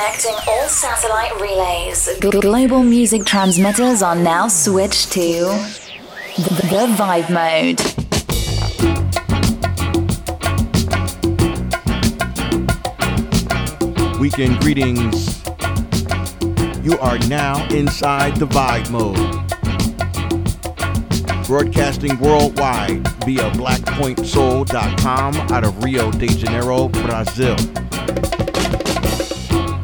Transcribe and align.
Connecting 0.00 0.34
all 0.48 0.66
satellite 0.66 1.38
relays. 1.42 2.08
Global 2.20 2.82
music 2.82 3.26
transmitters 3.26 4.00
are 4.00 4.16
now 4.16 4.48
switched 4.48 5.12
to 5.12 5.20
the 6.38 6.86
Vibe 6.96 7.28
Mode. 7.28 7.78
Weekend 14.18 14.58
greetings. 14.60 15.44
You 16.82 16.98
are 17.00 17.18
now 17.28 17.62
inside 17.68 18.36
the 18.36 18.46
Vibe 18.46 18.90
Mode. 18.90 19.18
Broadcasting 21.46 22.18
worldwide 22.20 23.06
via 23.26 23.50
blackpointsoul.com 23.50 25.36
out 25.36 25.64
of 25.64 25.84
Rio 25.84 26.10
de 26.10 26.28
Janeiro, 26.28 26.88
Brazil. 26.88 27.56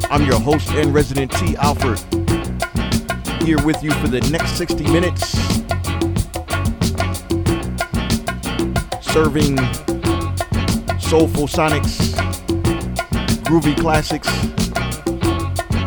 I'm 0.09 0.25
your 0.25 0.39
host 0.39 0.69
and 0.71 0.93
resident 0.93 1.31
T. 1.33 1.57
Alfred, 1.57 1.99
here 3.43 3.61
with 3.65 3.83
you 3.83 3.91
for 3.91 4.07
the 4.07 4.25
next 4.31 4.53
60 4.53 4.85
minutes, 4.85 5.31
serving 9.01 9.57
soulful 10.97 11.47
sonics, 11.47 12.13
groovy 13.43 13.77
classics, 13.77 14.29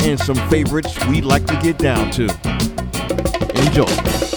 and 0.05 0.21
some 0.21 0.37
favorites 0.51 1.03
we'd 1.07 1.25
like 1.25 1.47
to 1.47 1.59
get 1.63 1.79
down 1.79 2.11
to. 2.11 2.25
Enjoy. 3.55 4.30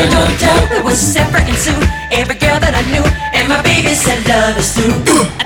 a 0.00 0.06
hotel 0.06 0.56
that 0.68 0.82
was 0.84 0.98
set 0.98 1.30
for 1.30 1.38
and 1.38 1.56
Sue. 1.56 1.76
Every 2.10 2.36
girl 2.36 2.58
that 2.60 2.74
I 2.74 2.82
knew, 2.90 3.04
and 3.36 3.48
my 3.48 3.60
baby 3.62 3.94
said 3.94 4.24
love 4.26 4.56
is 4.56 4.72
through. 4.72 5.39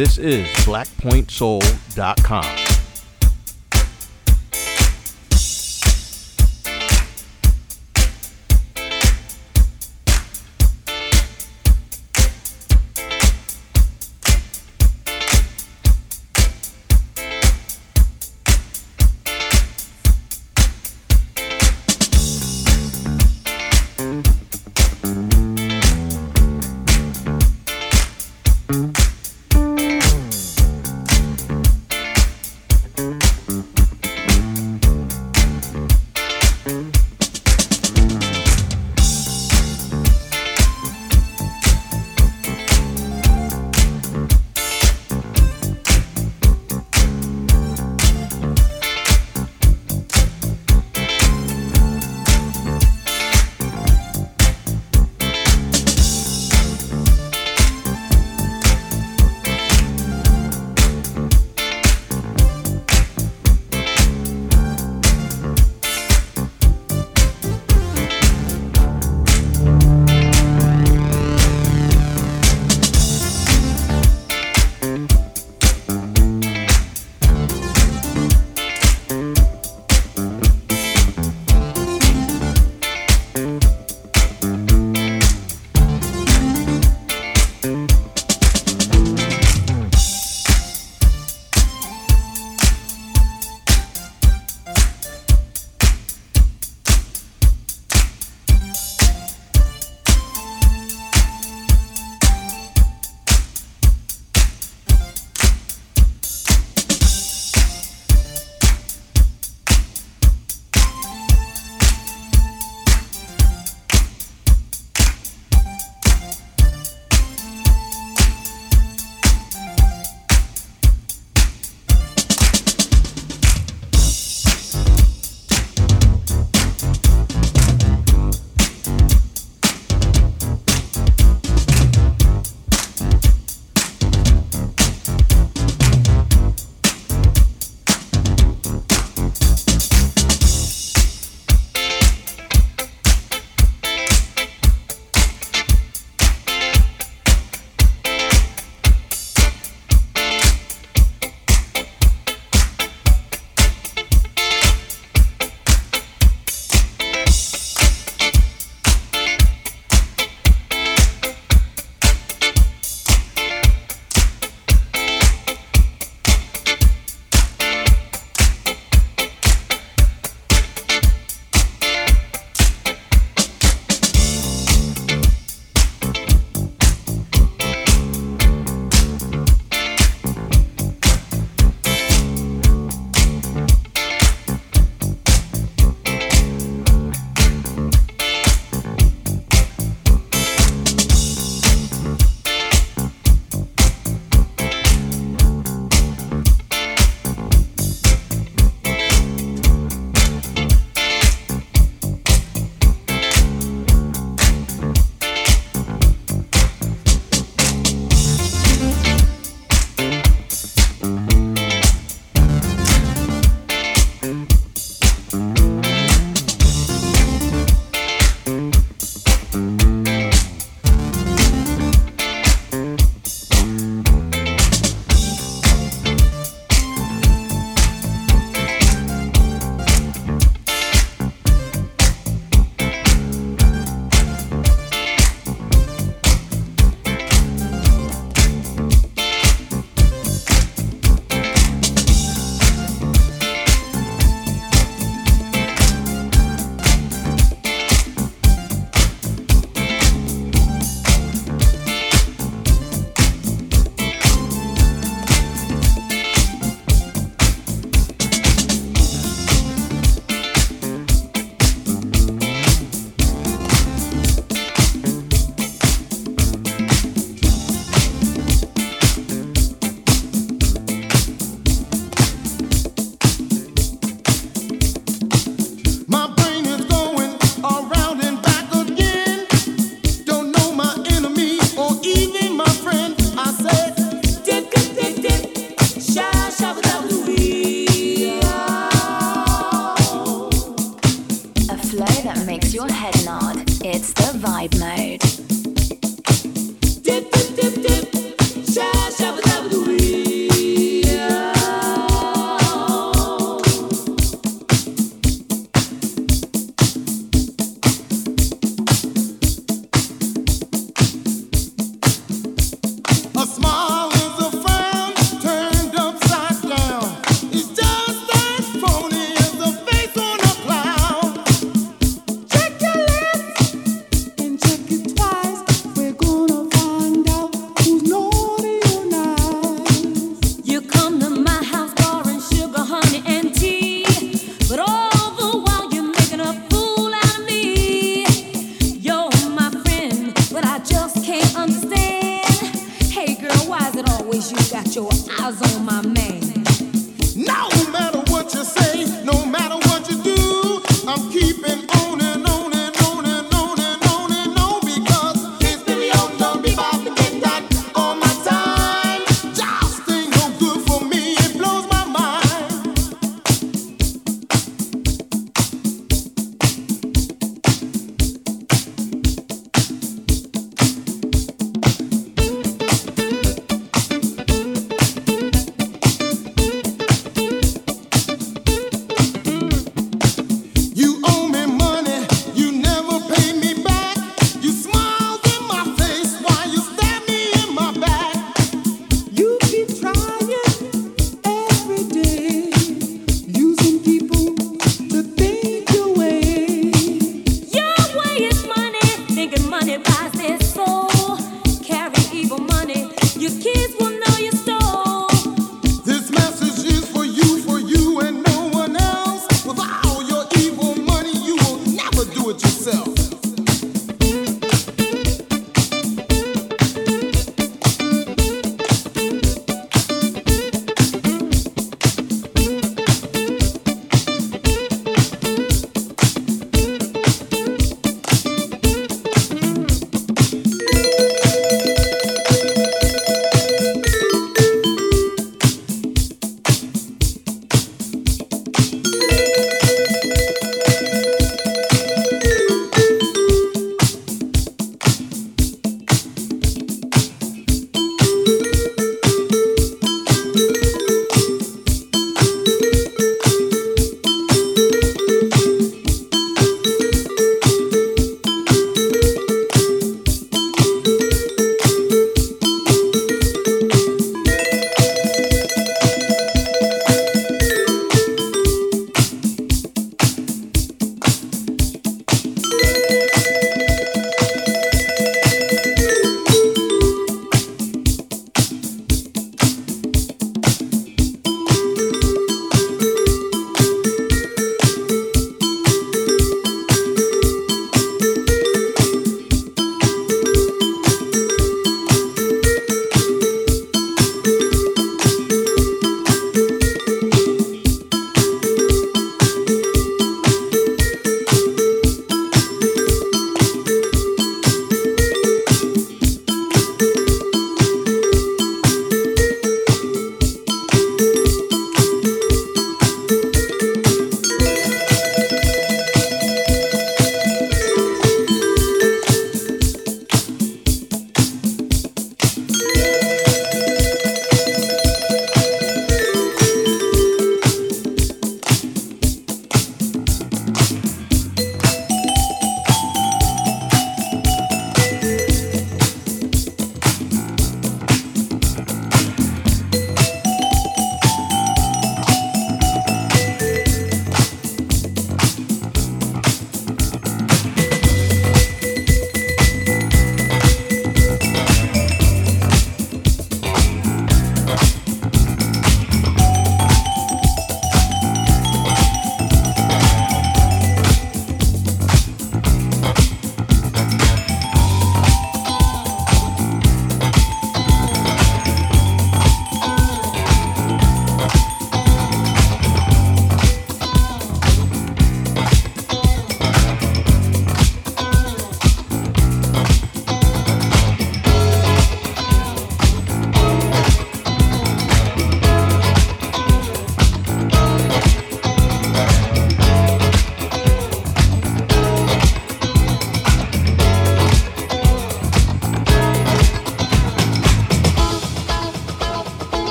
This 0.00 0.16
is 0.16 0.46
blackpointsoul.com. 0.64 2.69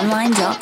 online.com. 0.00 0.59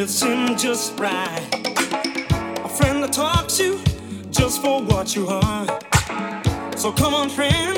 will 0.00 0.08
seem 0.08 0.56
just 0.56 0.98
right. 0.98 1.46
A 2.64 2.68
friend 2.68 3.02
that 3.02 3.12
talks 3.12 3.60
you 3.60 3.78
just 4.30 4.62
for 4.62 4.82
what 4.82 5.14
you 5.14 5.28
are. 5.28 5.66
So 6.74 6.90
come 6.90 7.12
on, 7.12 7.28
friend. 7.28 7.69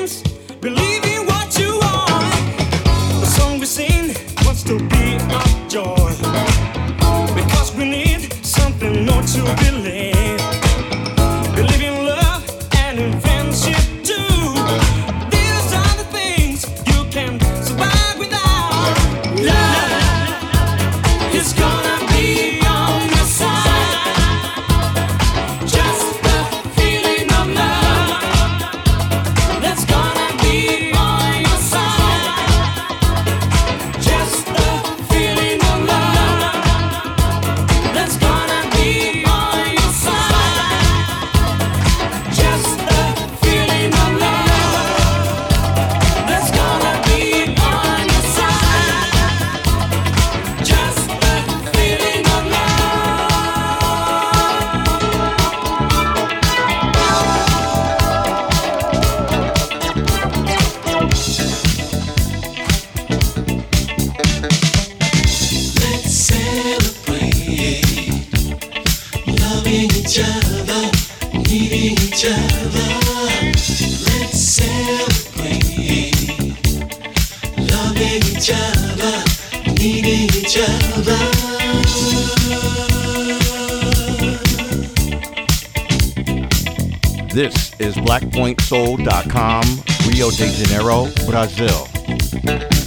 This 87.33 87.73
is 87.79 87.95
BlackPointSoul.com, 87.97 89.63
Rio 90.07 90.31
de 90.31 90.47
Janeiro, 90.47 91.07
Brazil. 91.25 92.82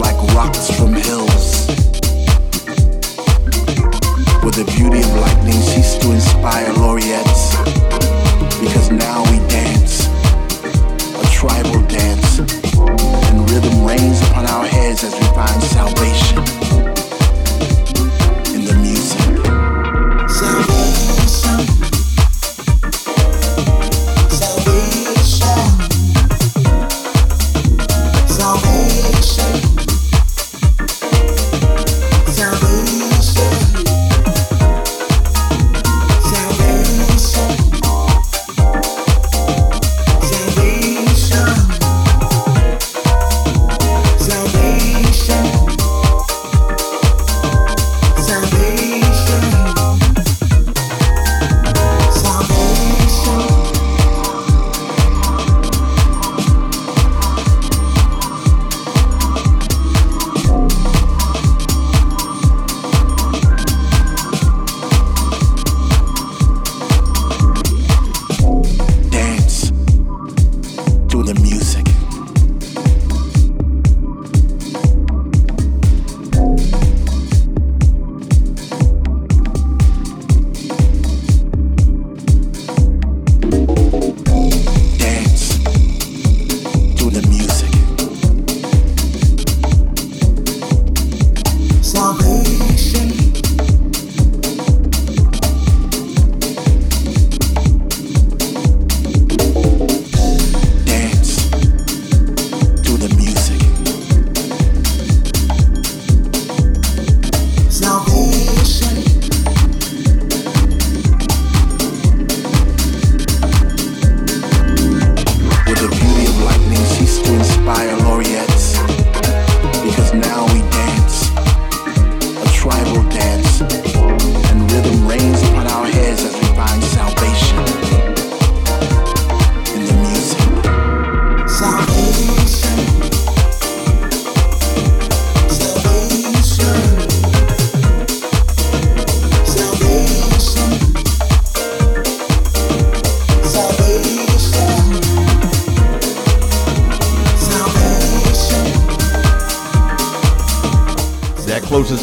like 0.00 0.16
rocks 0.34 0.70
from 0.70 0.95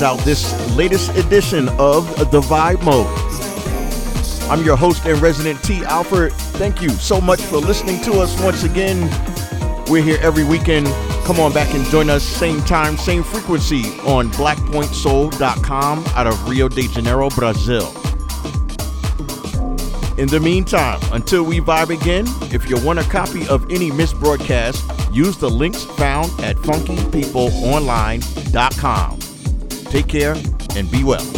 out 0.03 0.19
this 0.19 0.53
latest 0.75 1.15
edition 1.17 1.67
of 1.79 2.05
The 2.31 2.41
Vibe 2.41 2.83
Mode. 2.83 3.07
I'm 4.51 4.65
your 4.65 4.75
host 4.75 5.05
and 5.05 5.21
resident 5.21 5.63
T. 5.63 5.85
Alfred. 5.85 6.33
Thank 6.33 6.81
you 6.81 6.89
so 6.89 7.21
much 7.21 7.41
for 7.41 7.57
listening 7.57 8.01
to 8.03 8.19
us 8.19 8.39
once 8.41 8.63
again. 8.63 9.09
We're 9.87 10.03
here 10.03 10.19
every 10.21 10.43
weekend. 10.43 10.87
Come 11.25 11.39
on 11.39 11.53
back 11.53 11.73
and 11.73 11.85
join 11.85 12.09
us, 12.09 12.23
same 12.23 12.59
time, 12.61 12.97
same 12.97 13.23
frequency, 13.23 13.83
on 14.01 14.29
blackpointsoul.com 14.31 16.03
out 16.15 16.27
of 16.27 16.49
Rio 16.49 16.67
de 16.67 16.87
Janeiro, 16.87 17.29
Brazil. 17.29 17.87
In 20.17 20.27
the 20.27 20.39
meantime, 20.39 20.99
until 21.11 21.43
we 21.43 21.59
vibe 21.59 21.89
again, 21.89 22.25
if 22.53 22.69
you 22.69 22.77
want 22.85 22.99
a 22.99 23.03
copy 23.03 23.47
of 23.47 23.67
any 23.71 23.91
missed 23.91 24.19
broadcast, 24.19 24.85
use 25.11 25.37
the 25.37 25.49
links 25.49 25.83
found 25.83 26.31
at 26.41 26.55
funkypeopleonline.com. 26.57 29.22
Take 29.93 30.07
care 30.07 30.35
and 30.75 30.89
be 30.89 31.03
well. 31.03 31.32